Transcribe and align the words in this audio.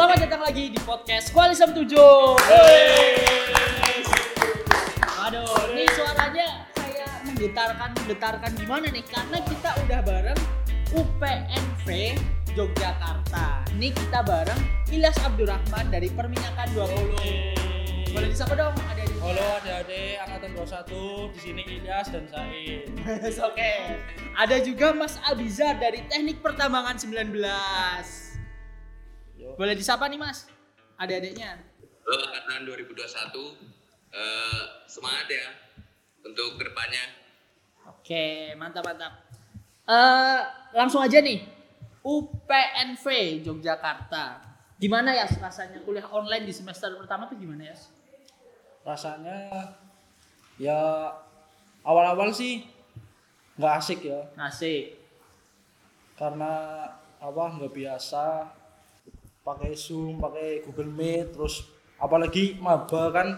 Selamat 0.00 0.16
datang 0.24 0.40
lagi 0.40 0.72
di 0.72 0.80
podcast 0.80 1.28
Kualisem 1.28 1.76
7. 1.76 1.92
Aduh, 5.28 5.60
ini 5.76 5.84
suaranya 5.92 6.64
kayak 6.72 7.28
menggetarkan 7.28 7.92
menggetarkan 8.00 8.50
gimana 8.56 8.88
nih? 8.88 9.04
Karena 9.04 9.44
kita 9.44 9.76
udah 9.84 10.00
bareng 10.00 10.40
UPNV 10.96 12.16
Yogyakarta. 12.56 13.68
Ini 13.76 13.92
kita 13.92 14.24
bareng 14.24 14.88
Ilyas 14.88 15.20
Abdurrahman 15.20 15.92
dari 15.92 16.08
Perminyakan 16.08 16.68
20. 16.72 18.16
Boleh 18.16 18.28
disapa 18.32 18.56
dong 18.56 18.72
ada 18.72 19.04
di 19.04 19.14
Halo 19.20 19.44
adik-adik 19.60 20.16
angkatan 20.24 20.50
21 20.56 21.36
di 21.36 21.40
sini 21.44 21.62
Ilyas 21.76 22.08
dan 22.08 22.24
Said. 22.24 22.88
Oke. 23.52 24.00
Ada 24.32 24.64
juga 24.64 24.96
Mas 24.96 25.20
Abizar 25.28 25.76
dari 25.76 26.00
Teknik 26.08 26.40
Pertambangan 26.40 26.96
19. 26.96 28.29
Yo. 29.50 29.58
Boleh 29.58 29.74
disapa 29.74 30.06
nih 30.06 30.14
Mas? 30.14 30.46
Adik-adiknya. 30.94 31.58
Halo 32.06 32.16
angkatan 32.22 32.62
2021 32.70 33.02
eh, 34.14 34.62
semangat 34.86 35.26
ya 35.26 35.46
untuk 36.22 36.58
ke 36.58 36.66
depannya 36.66 37.04
Oke, 37.90 38.54
mantap 38.54 38.86
mantap. 38.86 39.26
Eh, 39.90 40.40
langsung 40.70 41.02
aja 41.02 41.18
nih. 41.18 41.42
UPNV 42.06 43.06
Yogyakarta. 43.42 44.38
Gimana 44.78 45.10
ya 45.12 45.26
rasanya 45.26 45.82
kuliah 45.82 46.06
online 46.06 46.46
di 46.46 46.54
semester 46.54 46.94
pertama 46.94 47.26
tuh 47.26 47.34
gimana 47.36 47.66
ya? 47.66 47.76
Rasanya 48.86 49.36
ya 50.56 50.78
awal-awal 51.82 52.30
sih 52.30 52.64
nggak 53.58 53.74
asik 53.76 54.00
ya 54.08 54.20
Asik. 54.40 54.96
karena 56.16 56.84
apa 57.20 57.44
nggak 57.56 57.72
biasa 57.76 58.48
pakai 59.40 59.72
Zoom, 59.72 60.18
pakai 60.18 60.60
Google 60.62 60.90
Meet, 60.90 61.32
terus 61.32 61.64
apalagi 61.96 62.56
maba 62.56 63.08
kan 63.10 63.28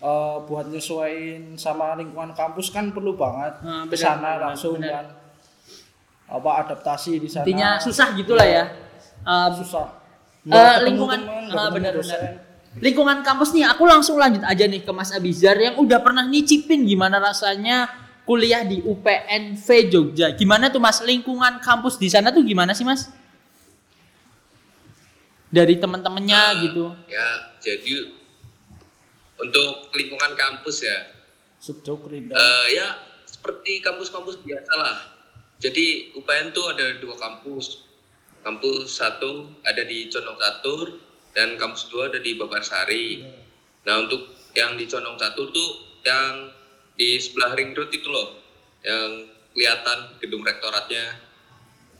eh, 0.00 0.36
buat 0.42 0.66
nyesuaiin 0.66 1.54
sama 1.54 1.94
lingkungan 1.94 2.32
kampus 2.32 2.68
kan 2.68 2.90
perlu 2.90 3.14
banget 3.14 3.60
Nah, 3.60 3.84
ke 3.84 3.94
sana 3.94 4.38
langsung 4.40 4.76
benar. 4.76 4.90
kan 4.90 5.06
apa 6.30 6.50
adaptasi 6.62 7.18
di 7.18 7.26
sana 7.26 7.42
Intinya 7.42 7.76
susah 7.76 8.14
gitulah 8.14 8.46
ya. 8.46 8.64
Eh, 9.20 9.48
susah 9.56 9.86
ketemu 10.40 10.86
lingkungan- 10.86 11.22
ketemu 11.22 11.70
benar, 11.70 11.92
lingkungan 12.72 13.18
kampus 13.20 13.50
nih 13.50 13.66
aku 13.66 13.82
langsung 13.84 14.16
lanjut 14.16 14.40
aja 14.40 14.64
nih 14.64 14.80
ke 14.80 14.90
Mas 14.90 15.10
Abizar 15.10 15.52
yang 15.54 15.74
udah 15.76 15.98
pernah 15.98 16.22
nyicipin 16.22 16.82
gimana 16.82 17.18
rasanya 17.18 17.90
kuliah 18.22 18.62
di 18.62 18.78
UPNV 18.80 19.66
Jogja. 19.90 20.30
Gimana 20.32 20.70
tuh 20.70 20.78
Mas 20.78 21.02
lingkungan 21.02 21.58
kampus 21.58 21.94
di 21.94 22.06
sana 22.06 22.30
tuh 22.30 22.40
gimana 22.40 22.70
sih 22.70 22.82
Mas? 22.82 23.10
Dari 25.50 25.74
teman-temannya 25.76 26.30
Eh, 26.30 26.50
gitu. 26.64 26.94
ya 27.06 27.26
jadi 27.58 28.06
untuk 29.36 29.90
lingkungan 29.92 30.32
kampus 30.34 30.86
ya. 30.86 30.98
Eh, 32.30 32.66
ya 32.72 32.86
seperti 33.26 33.80
kampus-kampus 33.80 34.40
biasa 34.40 34.72
lah. 34.76 34.96
Jadi 35.58 36.14
UPN 36.14 36.52
tuh 36.52 36.70
ada 36.70 36.96
dua 36.96 37.16
kampus. 37.16 37.84
Kampus 38.40 38.96
satu 38.96 39.60
ada 39.60 39.84
di 39.84 40.08
Condong 40.08 40.38
Catur 40.38 40.96
dan 41.30 41.58
kampus 41.58 41.90
dua 41.90 42.08
ada 42.08 42.16
di 42.16 42.32
Babarsari. 42.34 43.20
Nah 43.84 44.00
untuk 44.00 44.24
yang 44.54 44.78
di 44.78 44.86
Condong 44.86 45.18
Catur 45.18 45.52
tuh 45.52 45.70
yang 46.00 46.48
di 46.94 47.20
sebelah 47.20 47.52
ring 47.52 47.72
road 47.72 47.90
itu 47.90 48.08
loh 48.08 48.40
yang 48.80 49.28
kelihatan 49.52 50.16
gedung 50.20 50.40
rektoratnya. 50.40 51.20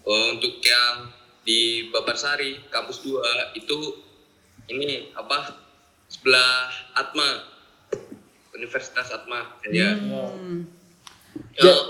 Oh, 0.00 0.32
untuk 0.32 0.64
yang 0.64 1.12
di 1.50 1.90
Babarsari 1.90 2.70
kampus 2.70 3.02
2 3.02 3.58
itu 3.58 3.78
ini 4.70 5.10
apa 5.18 5.58
sebelah 6.06 6.70
Atma 6.94 7.42
Universitas 8.54 9.10
Atma 9.10 9.58
ya. 9.66 9.98
Hmm. 9.98 10.70
Ya, 11.58 11.66
Ja- 11.66 11.86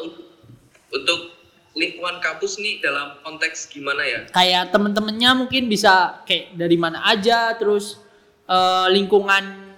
untuk, 0.88 1.36
lingkungan 1.70 2.18
kampus 2.18 2.58
nih 2.58 2.82
dalam 2.82 3.20
konteks 3.22 3.70
gimana 3.70 4.02
ya? 4.02 4.20
Kayak 4.34 4.74
temen-temennya 4.74 5.38
mungkin 5.38 5.70
bisa 5.70 6.18
kayak 6.26 6.56
dari 6.58 6.74
mana 6.74 7.04
aja, 7.06 7.54
terus 7.54 8.00
eh, 8.50 8.86
lingkungan 8.90 9.70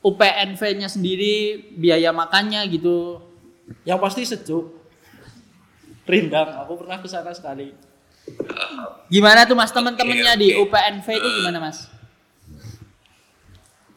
UPNV-nya 0.00 0.88
sendiri, 0.88 1.60
biaya 1.76 2.08
makannya 2.14 2.64
gitu. 2.72 3.20
Yang 3.84 3.98
pasti 4.00 4.22
sejuk. 4.24 4.64
Rindang, 6.08 6.56
aku 6.62 6.78
pernah 6.80 7.02
ke 7.02 7.08
sana 7.10 7.34
sekali. 7.36 7.74
Gimana 9.06 9.46
tuh 9.46 9.54
mas 9.54 9.70
temen-temennya 9.70 10.34
Oke, 10.34 10.40
di 10.40 10.48
oke. 10.52 10.62
UPNV 10.66 11.06
itu 11.08 11.28
gimana 11.40 11.58
mas? 11.60 11.78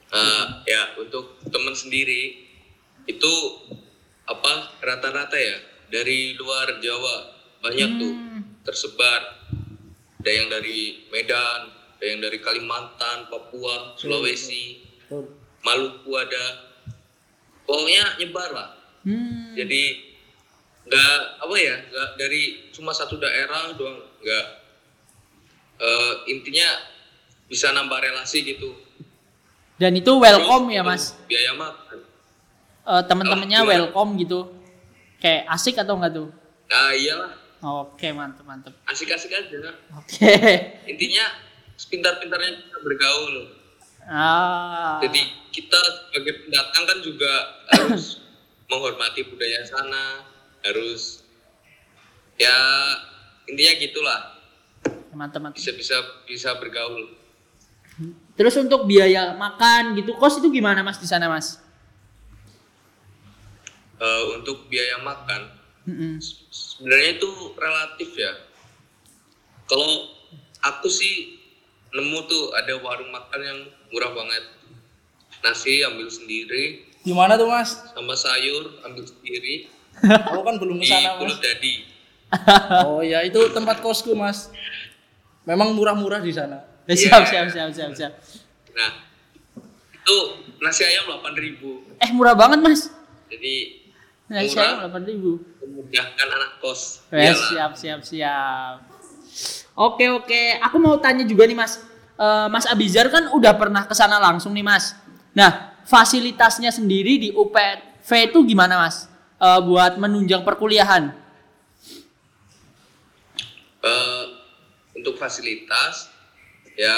Eh, 0.09 0.44
ya 0.66 0.97
untuk 0.97 1.38
teman 1.45 1.73
sendiri 1.73 2.50
itu 3.06 3.34
apa 4.25 4.73
rata-rata 4.81 5.38
ya 5.38 5.57
dari 5.90 6.34
luar 6.34 6.81
Jawa 6.81 7.16
banyak 7.62 7.90
tuh 7.97 8.13
tersebar 8.62 9.22
ada 10.19 10.31
yang 10.31 10.50
dari 10.50 11.06
Medan 11.09 11.61
ada 11.97 12.06
yang 12.06 12.19
dari 12.19 12.41
Kalimantan 12.41 13.29
Papua 13.29 13.94
Sulawesi 13.96 14.81
Betul. 15.06 15.29
Maluku 15.61 16.11
ada 16.13 16.44
pokoknya 17.63 18.17
nyebar 18.17 18.51
lah 18.51 18.69
Hmm. 19.00 19.56
jadi 19.56 20.09
nggak 20.89 21.13
apa 21.39 21.55
ya 21.55 21.75
nggak 21.85 22.09
dari 22.16 22.41
cuma 22.69 22.89
satu 22.89 23.16
daerah 23.16 23.69
doang 23.73 24.01
nggak 24.19 24.45
Eh, 25.79 26.13
intinya 26.27 26.67
bisa 27.47 27.72
nambah 27.72 28.00
relasi 28.01 28.44
gitu 28.44 28.75
Dan 29.73 29.95
itu 29.95 30.11
welcome 30.13 30.67
ya 30.67 30.83
Terus 30.83 30.91
mas? 30.91 31.03
untuk 31.07 31.23
biaya 31.25 31.51
makan 31.55 31.97
Eh, 32.81 33.03
temen-temennya 33.05 33.57
Oh, 33.57 33.63
gimana? 33.63 33.75
welcome 33.79 34.11
gitu. 34.17 34.39
Kayak 35.17 35.47
asik 35.47 35.75
atau 35.78 35.95
enggak 35.95 36.13
tuh? 36.13 36.29
nah 36.66 36.91
iyalah 36.91 37.31
Oke 37.61 38.07
mantep 38.09 38.44
mantep. 38.44 38.72
asik-asik 38.85 39.31
aja 39.31 39.72
Oke. 39.95 40.19
intinya 40.91 41.25
sepintar-pintarnya 41.73 42.59
kita 42.59 42.78
bergaul 42.79 43.35
Ah. 44.03 44.99
jadi 44.99 45.22
kita 45.49 45.79
sebagai 46.03 46.44
pendatang 46.44 46.83
kan 46.83 46.97
juga 46.99 47.31
harus 47.69 48.19
menghormati 48.69 49.23
budaya 49.23 49.63
sana 49.63 50.28
harus 50.64 51.24
ya 52.36 52.56
intinya 53.46 53.74
gitulah 53.78 54.22
mantep. 55.12 55.42
bisa 55.52 55.72
bisa 55.74 55.96
bisa 56.25 56.50
bergaul 56.58 57.16
Terus 58.40 58.56
untuk 58.56 58.88
biaya 58.88 59.36
makan 59.36 59.92
gitu 60.00 60.16
kos 60.16 60.40
itu 60.40 60.47
gimana 60.47 60.80
mas 60.80 60.96
di 60.96 61.03
sana 61.03 61.28
mas? 61.28 61.59
Eh, 64.00 64.24
untuk 64.31 64.72
biaya 64.72 64.96
makan 65.03 65.52
Mm-mm. 65.84 66.24
sebenarnya 66.47 67.20
itu 67.20 67.30
relatif 67.59 68.16
ya 68.16 68.31
kalau 69.68 70.08
aku 70.64 70.88
sih 70.88 71.36
nemu 71.91 72.20
tuh 72.24 72.56
ada 72.56 72.80
warung 72.80 73.12
makan 73.12 73.41
yang 73.44 73.59
murah 73.91 74.16
banget 74.16 74.44
nasi 75.44 75.84
ambil 75.84 76.08
sendiri 76.08 76.88
Di 77.03 77.12
mana 77.12 77.36
tuh 77.36 77.52
mas? 77.52 77.76
sama 77.91 78.16
sayur 78.16 78.80
ambil 78.88 79.03
sendiri 79.03 79.68
Aku 80.00 80.41
kan 80.47 80.55
belum 80.55 80.77
ke 80.77 80.83
di 80.83 80.88
sana 80.88 81.09
mas. 81.11 81.19
Pulut 81.19 81.39
Dadi 81.39 81.73
Oh 82.88 83.01
ya 83.01 83.19
itu 83.22 83.39
tempat 83.50 83.79
kosku 83.79 84.13
mas. 84.13 84.53
Memang 85.44 85.73
murah-murah 85.73 86.19
di 86.19 86.29
sana. 86.29 86.61
Eh, 86.85 86.94
Siap 87.00 87.22
Iya. 87.22 87.27
siap 87.27 87.47
siap 87.50 87.69
siap 87.72 87.91
siap. 87.94 88.13
nah 88.72 88.91
itu 89.91 90.16
nasi 90.57 90.81
ayam 90.83 91.09
8000 91.11 91.99
Eh 91.99 92.09
murah 92.11 92.33
banget 92.33 92.59
mas. 92.59 92.81
jadi 93.28 93.81
Nah, 94.25 94.40
Murah. 94.40 94.53
saya 94.53 94.72
delapan 94.79 95.03
ribu. 95.03 95.41
memudahkan 95.59 96.28
anak 96.29 96.52
kos 96.59 97.02
Iyalah. 97.09 97.34
siap 97.49 97.72
siap 97.73 98.02
siap. 98.03 98.75
Oke 99.73 100.05
oke, 100.08 100.41
aku 100.59 100.78
mau 100.78 100.93
tanya 100.96 101.23
juga 101.23 101.43
nih 101.43 101.58
mas. 101.58 101.81
Eh, 102.14 102.47
mas 102.47 102.66
Abizar 102.66 103.09
kan 103.09 103.31
udah 103.31 103.53
pernah 103.53 103.84
ke 103.84 103.93
sana 103.93 104.22
langsung 104.22 104.53
nih 104.53 104.61
mas. 104.61 104.93
Nah 105.31 105.73
fasilitasnya 105.81 106.69
sendiri 106.69 107.17
di 107.17 107.29
UPNV 107.31 108.05
itu 108.28 108.40
gimana 108.46 108.78
mas? 108.79 109.09
Eh, 109.40 109.62
buat 109.64 109.96
menunjang 109.96 110.44
perkuliahan? 110.44 111.16
Eh, 113.80 114.24
untuk 115.00 115.16
fasilitas 115.16 116.12
ya 116.76 116.96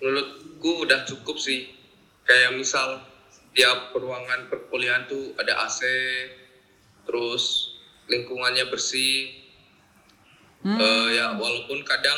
menurutku 0.00 0.88
udah 0.88 1.04
cukup 1.04 1.36
sih 1.36 1.68
kayak 2.24 2.56
misal 2.56 3.04
tiap 3.52 3.92
ruangan 3.92 4.48
perkuliahan 4.48 5.04
tuh 5.04 5.36
ada 5.36 5.68
AC 5.68 5.84
terus 7.04 7.76
lingkungannya 8.08 8.72
bersih 8.72 9.42
Hmm. 10.62 10.78
Eh, 10.78 11.18
ya 11.18 11.34
walaupun 11.34 11.82
kadang 11.82 12.14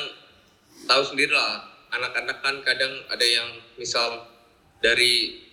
tahu 0.85 1.01
sendiri 1.01 1.33
lah 1.33 1.65
anak-anak 1.89 2.45
kan 2.45 2.61
kadang 2.61 2.93
ada 3.09 3.25
yang 3.25 3.49
misal 3.81 4.29
dari 4.85 5.44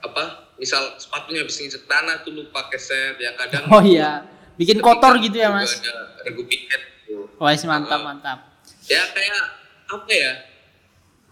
apa 0.00 0.24
misal 0.56 0.96
sepatunya 0.96 1.40
habis 1.40 1.56
nginjek 1.56 1.84
tanah 1.84 2.20
tuh 2.20 2.32
lupa 2.32 2.68
keset 2.68 3.16
ya 3.16 3.32
kadang 3.34 3.68
Oh 3.68 3.80
iya, 3.80 4.24
bikin 4.54 4.78
kotor 4.78 5.16
gitu 5.16 5.36
ya 5.36 5.48
mas. 5.48 5.76
ada 5.76 5.92
regu 6.22 6.44
piket 6.44 6.80
tuh. 7.04 7.28
Wah 7.36 7.52
mantap 7.52 8.00
Uh, 8.00 8.04
mantap. 8.04 8.38
ya 8.84 9.02
kayak 9.10 9.44
apa 9.86 10.12
ya 10.12 10.32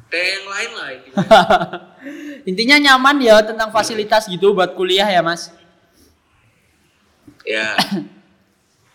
kayak 0.08 0.28
yang 0.32 0.46
lain 0.46 0.70
lah 0.72 0.88
intinya. 0.90 1.16
Intinya 2.48 2.76
nyaman 2.80 3.16
ya 3.20 3.36
tentang 3.42 3.68
fasilitas 3.68 4.24
gitu 4.24 4.52
buat 4.52 4.72
kuliah 4.72 5.04
ya 5.04 5.20
mas. 5.20 5.52
ya. 7.44 7.76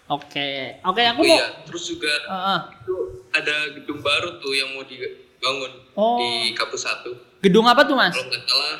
Oke, 0.03 0.77
oke 0.83 0.99
aku 1.01 1.23
Oh 1.23 1.25
mau. 1.25 1.31
iya, 1.31 1.47
terus 1.63 1.87
juga 1.87 2.11
Heeh. 2.11 2.59
itu 2.75 2.95
ada 3.31 3.55
gedung 3.71 4.03
baru 4.03 4.35
tuh 4.37 4.51
yang 4.51 4.75
mau 4.75 4.83
dibangun 4.83 5.71
Oh. 5.95 6.19
di 6.19 6.51
kampus 6.53 6.83
satu. 6.83 7.17
Gedung 7.39 7.65
apa 7.65 7.81
tuh 7.81 7.95
mas? 7.95 8.11
Kalau 8.11 8.27
nggak 8.27 8.43
salah 8.43 8.75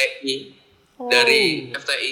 FTI 0.00 0.36
Oh. 1.00 1.08
dari 1.08 1.72
FTI. 1.72 2.10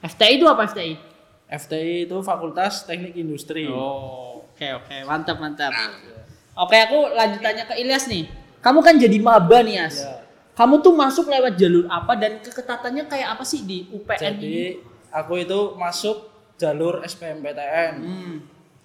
FTI 0.00 0.32
itu 0.40 0.46
apa 0.48 0.64
FTI? 0.64 0.96
FTI 1.44 2.08
itu 2.08 2.16
Fakultas 2.24 2.88
Teknik 2.88 3.12
Industri. 3.20 3.68
Oh, 3.68 4.48
oke 4.48 4.66
oke, 4.80 4.96
mantap 5.04 5.36
mantap. 5.36 5.68
Nah, 5.68 5.92
Oke, 6.60 6.76
aku 6.76 7.08
lanjut 7.16 7.40
tanya 7.40 7.64
ke 7.64 7.72
Ilyas 7.78 8.04
nih. 8.04 8.28
Kamu 8.60 8.84
kan 8.84 9.00
jadi 9.00 9.16
maba 9.16 9.64
nih, 9.64 9.80
As. 9.80 10.04
Ya. 10.04 10.20
Kamu 10.52 10.84
tuh 10.84 10.92
masuk 10.92 11.32
lewat 11.32 11.56
jalur 11.56 11.88
apa 11.88 12.12
dan 12.20 12.36
keketatannya 12.44 13.08
kayak 13.08 13.28
apa 13.32 13.44
sih 13.48 13.64
di 13.64 13.88
UPN 13.88 14.18
ini? 14.18 14.20
Jadi 14.20 14.56
aku 15.08 15.40
itu 15.40 15.60
masuk 15.80 16.28
jalur 16.60 17.00
SBMPTN. 17.00 17.92
Hmm. 18.04 18.36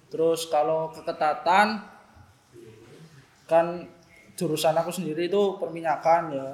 Terus 0.08 0.48
kalau 0.48 0.88
keketatan 0.88 1.84
kan 3.44 3.66
jurusan 4.36 4.72
aku 4.72 4.88
sendiri 4.88 5.28
itu 5.28 5.60
perminyakan 5.60 6.22
ya. 6.32 6.48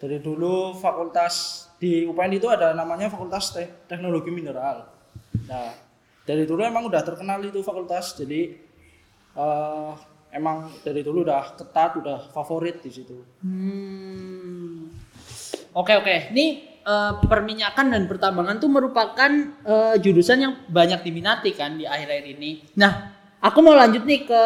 Dari 0.00 0.16
dulu 0.16 0.72
fakultas 0.80 1.68
di 1.76 2.08
UPN 2.08 2.40
itu 2.40 2.48
ada 2.48 2.72
namanya 2.72 3.12
Fakultas 3.12 3.52
Te- 3.52 3.84
Teknologi 3.84 4.32
Mineral. 4.32 4.88
Nah, 5.44 5.76
dari 6.24 6.48
dulu 6.48 6.64
emang 6.64 6.88
udah 6.88 7.04
terkenal 7.04 7.36
itu 7.44 7.60
fakultas. 7.60 8.16
Jadi 8.16 8.56
eh, 9.36 9.92
emang 10.32 10.72
dari 10.80 11.04
dulu 11.04 11.20
udah 11.28 11.52
ketat, 11.52 12.00
udah 12.00 12.32
favorit 12.32 12.80
di 12.80 12.90
situ. 12.92 13.16
Hmm. 13.44 14.88
Oke 15.76 15.92
oke. 16.00 16.32
Ini 16.32 16.46
eh, 16.80 17.12
perminyakan 17.20 17.92
dan 17.92 18.08
pertambangan 18.08 18.56
tuh 18.56 18.72
merupakan 18.72 19.32
eh, 19.68 19.94
jurusan 20.00 20.38
yang 20.40 20.52
banyak 20.64 21.04
diminati 21.04 21.52
kan 21.52 21.76
di 21.76 21.84
akhir-akhir 21.84 22.26
ini. 22.40 22.72
Nah, 22.80 23.12
aku 23.36 23.60
mau 23.60 23.76
lanjut 23.76 24.08
nih 24.08 24.24
ke 24.24 24.42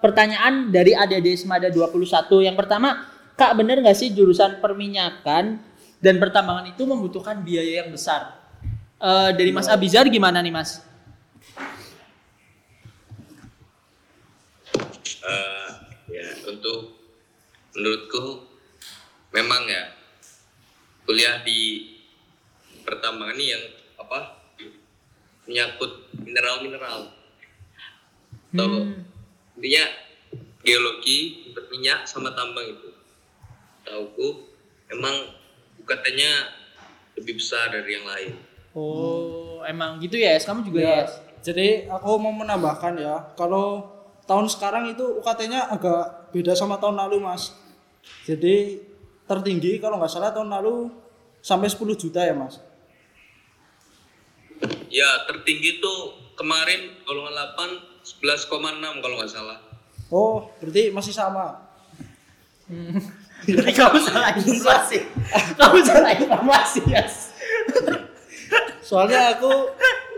pertanyaan 0.00 0.72
dari 0.72 0.92
ADD 0.92 1.36
Semada 1.36 1.68
21. 1.72 2.48
Yang 2.48 2.56
pertama, 2.60 3.15
Kak 3.36 3.52
bener 3.52 3.84
nggak 3.84 3.96
sih 3.96 4.16
jurusan 4.16 4.64
perminyakan 4.64 5.60
dan 6.00 6.14
pertambangan 6.16 6.72
itu 6.72 6.82
membutuhkan 6.88 7.44
biaya 7.44 7.84
yang 7.84 7.92
besar? 7.92 8.32
Eh, 8.96 9.30
dari 9.36 9.52
Mas 9.52 9.68
Abizar 9.68 10.08
gimana 10.08 10.40
nih 10.40 10.52
Mas? 10.52 10.80
eh, 15.26 15.68
ya 16.06 16.26
untuk 16.46 17.02
menurutku 17.74 18.46
memang 19.34 19.66
ya 19.66 19.90
kuliah 21.02 21.42
di 21.42 21.92
pertambangan 22.86 23.34
ini 23.34 23.46
yang 23.50 23.64
apa 23.98 24.38
menyangkut 25.44 25.92
mineral-mineral 26.22 27.10
atau 28.54 28.68
Hmm. 28.70 29.02
intinya 29.58 29.84
geologi 30.62 31.50
minyak 31.74 32.06
sama 32.06 32.30
tambang 32.32 32.70
itu 32.70 32.95
tauku 33.86 34.50
emang 34.90 35.14
UKT-nya 35.78 36.32
lebih 37.16 37.38
besar 37.38 37.70
dari 37.70 37.94
yang 37.94 38.04
lain 38.04 38.34
Oh, 38.76 39.64
emang 39.64 39.96
gitu 40.04 40.20
ya, 40.20 40.36
Yes? 40.36 40.44
Kamu 40.44 40.60
juga 40.60 40.78
ya? 40.78 40.84
Ya, 40.84 40.96
Yes? 41.08 41.16
jadi 41.40 41.88
aku 41.88 42.20
mau 42.20 42.28
menambahkan 42.28 42.92
ya, 43.00 43.24
kalau 43.32 43.88
tahun 44.28 44.52
sekarang 44.52 44.92
itu 44.92 45.16
UKT-nya 45.16 45.72
agak 45.72 46.28
beda 46.28 46.52
sama 46.52 46.76
tahun 46.76 47.00
lalu, 47.00 47.24
Mas. 47.24 47.56
Jadi 48.28 48.84
tertinggi 49.24 49.80
kalau 49.80 49.96
nggak 49.96 50.12
salah 50.12 50.28
tahun 50.28 50.52
lalu 50.52 50.92
sampai 51.40 51.72
10 51.72 51.96
juta 51.96 52.20
ya, 52.20 52.36
Mas. 52.36 52.60
ya 54.86 55.24
tertinggi 55.24 55.80
tuh 55.80 56.12
kemarin 56.36 57.00
golongan 57.04 57.32
8 57.56 58.04
11,6 58.24 58.52
kalau 59.00 59.14
nggak 59.16 59.32
salah 59.32 59.58
Oh, 60.06 60.52
berarti 60.60 60.92
masih 60.92 61.10
sama. 61.10 61.64
Jadi 63.46 63.72
kamu 63.72 63.98
salah 64.02 64.34
informasi. 64.34 64.98
kamu 65.54 65.78
salah 65.86 66.12
informasi, 66.18 66.80
Yes. 66.90 67.30
Soalnya 68.82 69.34
aku 69.34 69.50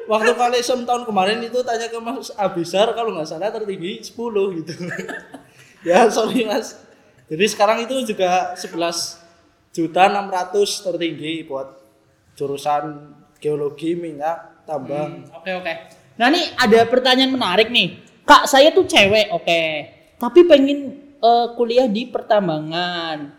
waktu 0.08 0.32
kalisem 0.36 0.84
tahun 0.84 1.08
kemarin 1.08 1.40
itu 1.40 1.60
tanya 1.64 1.88
ke 1.88 1.96
Mas 2.00 2.28
Abisar 2.36 2.92
kalau 2.92 3.16
nggak 3.16 3.28
salah 3.28 3.48
tertinggi 3.52 4.04
10 4.04 4.12
gitu. 4.60 4.72
ya, 5.88 6.08
sorry 6.12 6.44
Mas. 6.44 6.76
Jadi 7.28 7.44
sekarang 7.48 7.84
itu 7.84 7.96
juga 8.04 8.56
11 8.56 9.24
juta 9.72 10.02
600 10.08 10.84
tertinggi 10.84 11.44
buat 11.48 11.76
jurusan 12.36 13.12
geologi, 13.40 13.96
minyak, 13.96 14.64
tambang. 14.68 15.24
Oke, 15.32 15.52
oke. 15.56 15.72
Nah, 16.20 16.28
nih 16.28 16.44
ada 16.56 16.84
pertanyaan 16.88 17.32
menarik 17.32 17.68
nih. 17.72 18.04
Kak, 18.28 18.44
saya 18.44 18.68
tuh 18.74 18.84
cewek, 18.84 19.32
oke. 19.32 19.60
Tapi 20.18 20.40
pengen 20.44 21.07
eh, 21.18 21.46
kuliah 21.58 21.86
di 21.90 22.06
pertambangan. 22.08 23.34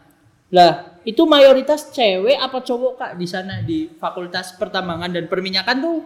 Lah, 0.49 0.97
itu 1.05 1.23
mayoritas 1.29 1.93
cewek 1.93 2.35
apa 2.35 2.59
cowok, 2.65 2.93
Kak, 2.97 3.11
di 3.21 3.27
sana 3.29 3.61
di 3.61 3.85
Fakultas 4.01 4.57
Pertambangan 4.57 5.13
dan 5.13 5.29
Perminyakan 5.29 5.77
tuh 5.77 5.97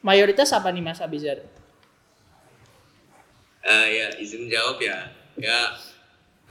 mayoritas 0.00 0.54
apa 0.54 0.70
nih 0.70 0.84
Mas 0.84 1.02
Abizar? 1.02 1.42
Eh, 3.64 3.86
ya 3.96 4.06
izin 4.20 4.52
jawab 4.52 4.76
ya 4.76 5.08
ya 5.40 5.72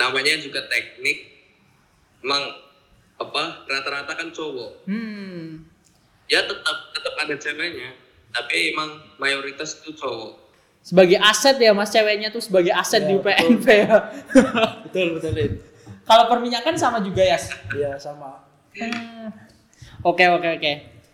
namanya 0.02 0.34
juga 0.42 0.66
teknik 0.66 1.30
emang 2.26 2.42
apa 3.22 3.64
rata-rata 3.70 4.18
kan 4.18 4.34
cowok 4.34 4.90
Hmm. 4.90 5.62
ya 6.26 6.42
tetap 6.42 6.78
tetap 6.90 7.14
ada 7.22 7.36
ceweknya 7.38 7.94
tapi 8.34 8.74
emang 8.74 8.98
mayoritas 9.22 9.78
itu 9.86 9.94
cowok 9.94 10.43
Sebagai 10.84 11.16
aset 11.16 11.56
ya 11.58 11.72
Mas 11.72 11.90
ceweknya 11.90 12.28
tuh 12.28 12.44
sebagai 12.44 12.76
aset 12.76 13.02
Ya, 13.02 13.08
di 13.08 13.14
UPNP 13.16 13.66
ya. 13.88 13.98
Betul, 14.84 15.16
betul. 15.16 15.64
Kalau 16.04 16.28
perminyakan 16.28 16.76
sama 16.76 17.00
juga 17.00 17.24
ya. 17.24 17.40
Iya, 17.72 17.96
sama. 17.96 18.44
Hmm. 18.76 19.32
Oke 20.04 20.28
oke 20.28 20.60
oke. 20.60 20.72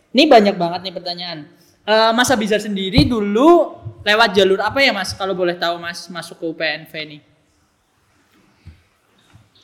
Ini 0.10 0.24
banyak 0.25 0.57
banget 0.57 0.90
nih 0.90 0.94
pertanyaan. 0.97 1.40
Eh, 1.85 2.11
mas 2.11 2.33
Abizar 2.33 2.57
sendiri 2.57 3.06
dulu 3.06 3.78
lewat 4.02 4.33
jalur 4.33 4.57
apa 4.57 4.81
ya 4.81 4.90
Mas? 4.90 5.14
Kalau 5.14 5.33
boleh 5.33 5.54
tahu 5.54 5.78
Mas 5.78 6.09
masuk 6.09 6.38
ke 6.38 6.45
UPNV 6.49 6.94
nih. 7.06 7.21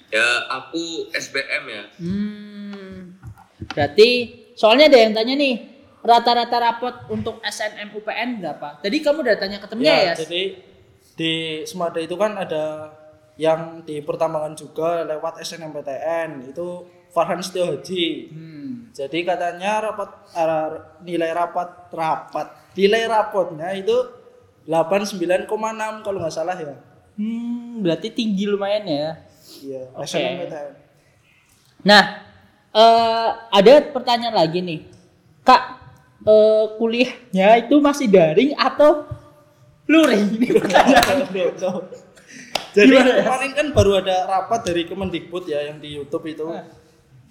ya 0.06 0.28
aku 0.48 1.12
SBM 1.12 1.64
ya 1.68 1.84
Hmm. 2.00 3.20
Berarti 3.74 4.10
soalnya 4.56 4.88
ada 4.88 5.00
yang 5.02 5.12
tanya 5.12 5.34
nih 5.36 5.75
rata-rata 6.06 6.58
rapot 6.62 6.96
untuk 7.10 7.42
SNM 7.42 7.98
UPN 7.98 8.40
berapa? 8.40 8.78
Tadi 8.80 8.98
kamu 9.02 9.26
udah 9.26 9.36
tanya 9.42 9.58
ke 9.58 9.68
temennya 9.68 9.96
ya? 9.98 10.06
Yas? 10.14 10.18
jadi 10.22 10.44
di 11.16 11.34
Semada 11.66 11.98
itu 11.98 12.14
kan 12.14 12.38
ada 12.38 12.94
yang 13.36 13.84
di 13.84 14.00
pertambangan 14.00 14.56
juga 14.56 15.04
lewat 15.04 15.44
SNMPTN 15.44 16.54
itu 16.54 16.86
Farhan 17.12 17.42
Setio 17.42 17.68
Haji. 17.68 18.32
Hmm. 18.32 18.92
Jadi 18.96 19.28
katanya 19.28 19.92
rapat 19.92 20.10
ah, 20.38 21.00
nilai 21.04 21.32
rapat 21.36 21.92
rapat 21.92 22.48
nilai 22.76 23.08
rapotnya 23.08 23.72
itu 23.76 23.96
89,6 24.68 25.48
kalau 26.04 26.18
nggak 26.20 26.36
salah 26.36 26.56
ya. 26.56 26.76
Hmm, 27.16 27.80
berarti 27.80 28.12
tinggi 28.12 28.44
lumayan 28.48 28.84
ya. 28.84 29.10
Iya, 29.64 29.82
Oke. 29.96 30.08
SNMPTN. 30.10 30.72
Nah, 31.86 32.04
eh, 32.76 33.30
ada 33.54 33.74
pertanyaan 33.94 34.36
lagi 34.36 34.60
nih, 34.60 34.80
eh, 36.26 36.66
kuliahnya 36.82 37.48
itu 37.62 37.76
masih 37.80 38.10
daring 38.10 38.52
atau 38.58 39.06
luring? 39.86 40.42
Ini 40.42 40.48
pertanyaan. 40.58 41.18
Tuh. 41.62 41.86
Jadi 42.76 42.92
Gimana 42.92 43.24
kemarin 43.24 43.52
kan 43.56 43.68
baru 43.72 43.92
ada 44.04 44.28
rapat 44.28 44.68
dari 44.68 44.84
Kemendikbud 44.84 45.48
ya 45.48 45.64
yang 45.64 45.80
di 45.80 45.96
YouTube 45.96 46.28
itu. 46.28 46.44
Ah. 46.52 46.68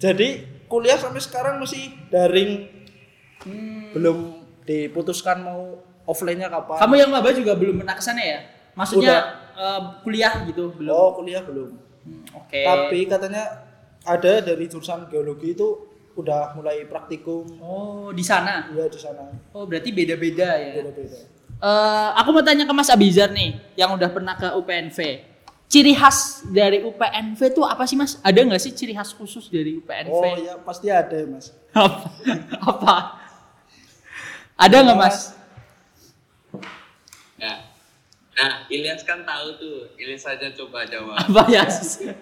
Jadi 0.01 0.41
kuliah 0.65 0.97
sampai 0.97 1.21
sekarang 1.21 1.61
masih 1.61 1.93
daring, 2.09 2.73
Hmm. 3.45 3.93
belum 3.93 4.17
diputuskan 4.65 5.45
mau 5.45 5.77
offline-nya 6.09 6.49
kapan. 6.49 6.81
Kamu 6.81 6.93
yang 6.97 7.09
maba 7.13 7.29
juga 7.29 7.53
belum 7.53 7.85
pernah 7.85 7.93
ke 7.93 8.01
sana 8.01 8.25
ya? 8.25 8.39
Maksudnya 8.73 9.15
eh, 9.53 9.81
kuliah 10.01 10.33
gitu 10.49 10.73
belum? 10.73 10.89
Oh, 10.89 11.13
kuliah 11.13 11.45
belum. 11.45 11.77
Hmm, 11.77 12.25
Oke. 12.41 12.65
Tapi 12.65 13.05
katanya 13.05 13.69
ada 14.01 14.41
dari 14.41 14.65
jurusan 14.65 15.05
geologi 15.13 15.53
itu 15.53 15.93
udah 16.15 16.55
mulai 16.55 16.87
praktikum 16.87 17.43
Oh, 17.59 18.09
di 18.09 18.23
sana. 18.23 18.71
ya 18.71 18.87
di 18.87 18.99
sana. 18.99 19.27
Oh, 19.51 19.67
berarti 19.67 19.91
beda-beda 19.91 20.55
ya. 20.55 20.79
Beda-beda. 20.79 21.19
Eh, 21.55 22.09
aku 22.15 22.29
mau 22.31 22.43
tanya 22.43 22.63
ke 22.63 22.73
Mas 22.73 22.91
Abizar 22.91 23.31
nih, 23.31 23.55
yang 23.75 23.95
udah 23.95 24.07
pernah 24.07 24.35
ke 24.35 24.47
UPNV. 24.51 24.99
Ciri 25.65 25.91
khas 25.91 26.45
dari 26.47 26.79
UPNV 26.79 27.39
tuh 27.51 27.65
apa 27.65 27.83
sih 27.83 27.97
Mas? 27.97 28.21
Ada 28.21 28.43
nggak 28.43 28.61
sih 28.61 28.71
ciri 28.71 28.93
khas 28.93 29.11
khusus 29.11 29.49
dari 29.49 29.75
UPNV? 29.75 30.11
Oh 30.13 30.35
ya 30.37 30.55
pasti 30.61 30.87
ada 30.87 31.15
Mas. 31.25 31.51
apa? 31.73 32.07
apa? 32.71 32.95
Ada 34.55 34.77
nggak 34.83 34.99
Mas? 34.99 35.17
ya 37.35 37.75
Nah, 38.35 38.67
Ilyas 38.67 39.07
kan 39.07 39.23
tahu 39.23 39.47
tuh. 39.55 39.77
Ilyas 39.95 40.27
saja 40.27 40.51
coba 40.51 40.83
jawab. 40.83 41.15
Apa 41.15 41.47
ya? 41.47 41.63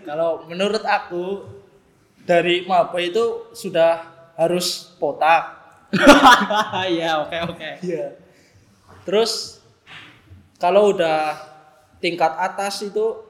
Kalau 0.05 0.45
menurut 0.45 0.85
aku 0.85 1.41
dari 2.23 2.63
maba 2.67 2.97
itu 2.99 3.51
sudah 3.53 4.03
harus 4.39 4.95
potak. 4.97 5.61
ya 6.99 7.21
oke 7.21 7.37
oke. 7.53 7.69
Iya. 7.85 8.17
Terus 9.05 9.61
kalau 10.57 10.95
udah 10.95 11.37
tingkat 11.99 12.33
atas 12.39 12.81
itu 12.83 13.23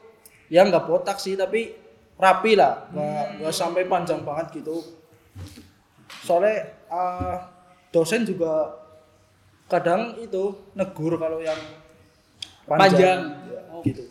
ya 0.47 0.63
nggak 0.63 0.85
potak 0.85 1.17
sih 1.19 1.33
tapi 1.35 1.75
rapi 2.15 2.55
lah, 2.55 2.87
nggak 2.93 3.25
nggak 3.41 3.55
sampai 3.55 3.83
panjang 3.89 4.21
banget 4.21 4.63
gitu. 4.63 4.79
Soalnya 6.23 6.71
eh, 6.87 7.35
dosen 7.91 8.23
juga 8.23 8.79
kadang 9.67 10.15
itu 10.21 10.71
negur 10.77 11.17
kalau 11.17 11.41
yang 11.41 11.57
Panjang. 12.63 13.19
Ya, 13.51 13.61
Oke. 13.75 13.91
gitu. 13.91 14.03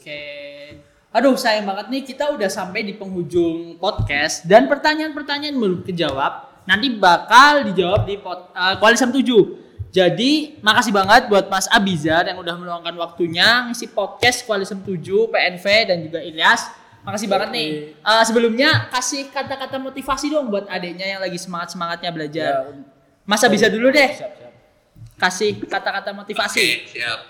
Aduh 1.13 1.37
sayang 1.37 1.69
banget 1.69 1.93
nih 1.93 2.03
kita 2.09 2.33
udah 2.33 2.49
sampai 2.49 2.89
di 2.89 2.97
penghujung 2.97 3.77
podcast 3.77 4.49
dan 4.49 4.65
pertanyaan-pertanyaan 4.65 5.53
belum 5.53 5.85
kejawab. 5.85 6.65
Nanti 6.65 6.89
bakal 6.97 7.69
dijawab 7.69 8.09
di 8.09 8.17
pod, 8.17 8.49
uh, 8.57 8.81
Koalisem 8.81 9.13
7. 9.13 9.93
Jadi 9.93 10.57
makasih 10.65 10.89
banget 10.89 11.29
buat 11.29 11.53
Mas 11.53 11.69
Abizar 11.69 12.25
yang 12.25 12.41
udah 12.41 12.57
meluangkan 12.57 12.97
waktunya 12.97 13.69
ngisi 13.69 13.93
podcast 13.93 14.49
Koalisem 14.49 14.81
7, 14.81 15.29
PNV 15.29 15.67
dan 15.85 16.01
juga 16.01 16.25
Ilyas. 16.25 16.73
Makasih 17.05 17.29
banget 17.29 17.49
nih. 17.53 17.71
Uh, 18.01 18.25
sebelumnya 18.25 18.89
kasih 18.89 19.29
kata-kata 19.29 19.77
motivasi 19.77 20.33
dong 20.33 20.49
buat 20.49 20.65
adiknya 20.65 21.13
yang 21.13 21.21
lagi 21.21 21.37
semangat-semangatnya 21.37 22.09
belajar. 22.09 22.73
Ya, 22.73 22.89
Mas 23.29 23.45
Abizar 23.45 23.69
dulu 23.69 23.93
deh. 23.93 24.17
siap, 24.17 24.33
siap. 24.33 24.53
Kasih 25.21 25.61
kata-kata 25.61 26.17
motivasi. 26.17 26.57
Oke, 26.57 26.89
siap. 26.89 27.21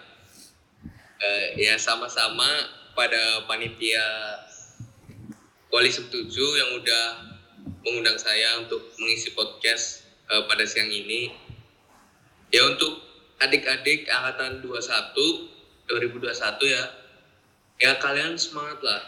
Eh, 1.18 1.66
ya 1.66 1.74
sama-sama 1.74 2.46
pada 2.92 3.44
panitia 3.48 4.04
Koalisi 5.72 6.04
7 6.04 6.28
yang 6.32 6.70
udah 6.84 7.04
mengundang 7.80 8.20
saya 8.20 8.60
untuk 8.60 8.92
mengisi 9.00 9.32
podcast 9.32 10.04
eh, 10.28 10.44
pada 10.44 10.64
siang 10.68 10.92
ini. 10.92 11.32
Ya 12.52 12.68
untuk 12.68 13.00
adik-adik 13.40 14.04
angkatan 14.12 14.60
21 14.60 15.48
2021 15.88 16.28
ya. 16.68 16.84
Ya 17.80 17.96
kalian 17.96 18.36
semangat 18.36 18.84
lah. 18.84 19.02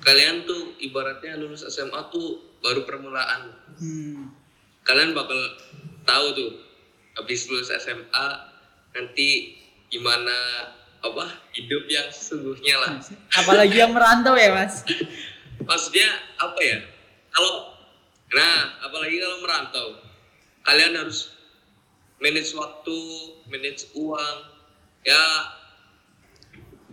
Kalian 0.00 0.48
tuh 0.48 0.74
ibaratnya 0.80 1.36
lulus 1.36 1.62
SMA 1.68 2.00
tuh 2.08 2.56
baru 2.64 2.82
permulaan 2.82 3.52
Hmm. 3.76 4.32
kalian 4.88 5.12
bakal 5.12 5.36
tahu 6.08 6.26
tuh 6.32 6.50
habis 7.12 7.44
lulus 7.52 7.68
SMA 7.68 8.26
nanti 8.96 9.52
gimana 9.92 10.32
apa 11.06 11.24
hidup 11.52 11.84
yang 11.86 12.06
sesungguhnya 12.08 12.74
lah 12.76 12.90
Apalagi 13.32 13.76
yang 13.76 13.90
merantau 13.90 14.34
ya 14.34 14.50
Mas. 14.52 14.82
maksudnya 15.60 16.08
apa 16.36 16.60
ya 16.60 16.78
kalau 17.28 17.74
nah 18.28 18.56
apalagi 18.80 19.16
kalau 19.16 19.38
merantau 19.40 19.86
kalian 20.62 20.92
harus 20.96 21.32
manage 22.16 22.52
waktu 22.52 22.98
manage 23.46 23.86
uang 23.92 24.36
ya 25.02 25.22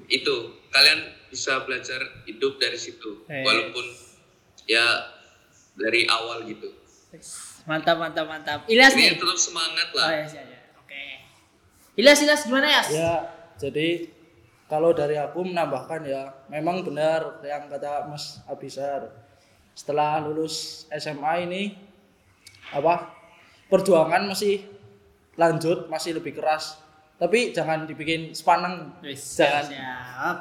itu 0.08 0.36
kalian 0.70 1.00
bisa 1.28 1.62
belajar 1.62 1.98
hidup 2.24 2.58
dari 2.58 2.78
situ 2.78 3.26
Eh. 3.26 3.42
walaupun 3.42 3.86
ya 4.64 4.84
dari 5.76 6.06
awal 6.06 6.46
gitu 6.46 6.70
Mantap 7.64 7.96
mantap 7.96 8.26
mantap. 8.26 8.60
Ilyas 8.66 8.92
ini 8.92 9.06
nih. 9.08 9.12
tetap 9.16 9.38
semangat 9.38 9.88
Oh 9.88 9.98
lah 9.98 10.10
ya, 10.12 10.26
ya, 10.26 10.44
ya. 10.44 10.60
Oke. 10.76 11.02
Ilyas, 11.96 12.20
Ilyas 12.20 12.42
gimana 12.44 12.68
ya? 12.68 12.84
Ya, 12.90 13.14
jadi 13.64 14.12
kalau 14.68 14.92
dari 14.92 15.16
aku 15.16 15.48
menambahkan 15.48 16.04
ya, 16.04 16.36
memang 16.52 16.84
benar 16.84 17.40
yang 17.48 17.72
kata 17.72 18.12
Mas 18.12 18.44
Abisar. 18.44 19.08
Setelah 19.72 20.20
lulus 20.20 20.84
SMA 20.92 21.48
ini 21.48 21.64
apa? 22.76 23.08
Perjuangan 23.72 24.28
masih 24.28 24.60
lanjut, 25.40 25.88
masih 25.88 26.20
lebih 26.20 26.36
keras. 26.36 26.76
Tapi 27.16 27.56
jangan 27.56 27.88
dibikin 27.88 28.36
sepaneng. 28.36 29.00
Wis, 29.00 29.40
Jangan 29.40 29.66
siap. 29.72 30.38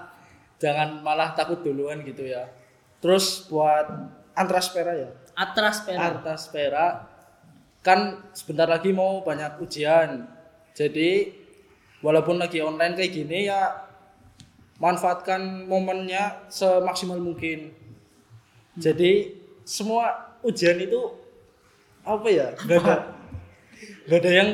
jangan 0.59 0.88
malah 1.05 1.31
takut 1.38 1.62
duluan 1.62 2.02
gitu 2.02 2.26
ya. 2.26 2.50
Terus 2.99 3.47
buat 3.47 3.87
antraspera 4.35 4.93
ya. 4.99 5.11
Atras 5.33 5.81
Peru. 5.87 5.97
Artaspera 5.97 7.09
kan 7.83 8.21
sebentar 8.37 8.69
lagi 8.69 8.93
mau 8.93 9.25
banyak 9.25 9.59
ujian. 9.61 10.29
Jadi 10.76 11.33
walaupun 12.02 12.37
lagi 12.37 12.59
online 12.61 12.99
kayak 12.99 13.12
gini 13.14 13.49
ya 13.49 13.88
manfaatkan 14.82 15.71
momennya 15.71 16.50
semaksimal 16.50 17.23
mungkin. 17.23 17.71
Jadi 18.75 19.38
semua 19.62 20.35
ujian 20.42 20.76
itu 20.82 21.14
apa 22.02 22.26
ya? 22.26 22.49
Gak 22.59 22.78
ada 22.82 22.97
gak 24.11 24.18
ada 24.18 24.30
yang 24.35 24.49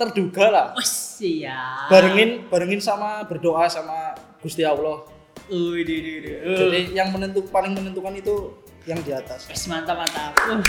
terduga 0.00 0.44
lah. 0.48 0.66
Wes 0.74 1.20
siap. 1.20 1.92
Barengin 1.92 2.48
barengin 2.48 2.80
sama 2.80 3.22
berdoa 3.28 3.68
sama 3.68 4.16
Gusti 4.40 4.64
Allah. 4.64 5.04
Uy, 5.52 5.84
di, 5.84 6.00
di, 6.00 6.12
di. 6.24 6.30
Jadi 6.32 6.96
yang 6.96 7.12
menentu 7.12 7.44
paling 7.52 7.76
menentukan 7.76 8.16
itu 8.16 8.64
yang 8.88 9.00
di 9.04 9.12
atas. 9.12 9.44
Wes 9.52 9.68
mantap 9.68 10.00
mantap. 10.00 10.32
Uh, 10.48 10.64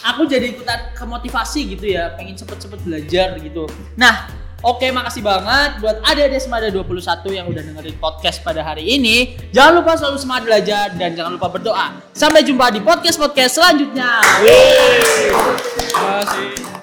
aku 0.00 0.24
jadi 0.24 0.56
ikutan 0.56 0.96
kemotivasi 0.96 1.76
gitu 1.76 1.92
ya, 1.92 2.16
pengen 2.16 2.36
cepet-cepet 2.36 2.80
belajar 2.84 3.36
gitu. 3.40 3.68
Nah, 4.00 4.28
oke 4.62 4.86
makasih 4.92 5.24
banget 5.24 5.80
buat 5.80 5.96
adik-adik 6.04 6.40
Semada 6.40 6.68
21 6.72 7.36
yang 7.36 7.46
udah 7.48 7.62
dengerin 7.64 7.96
podcast 8.00 8.40
pada 8.40 8.60
hari 8.60 8.86
ini. 8.86 9.36
Jangan 9.52 9.82
lupa 9.82 9.96
selalu 9.96 10.18
semangat 10.20 10.42
belajar 10.46 10.86
dan 10.96 11.16
jangan 11.16 11.36
lupa 11.36 11.48
berdoa. 11.52 11.96
Sampai 12.16 12.44
jumpa 12.44 12.72
di 12.72 12.80
podcast-podcast 12.80 13.52
selanjutnya. 13.60 14.20
Terima 14.40 16.22
kasih. 16.22 16.75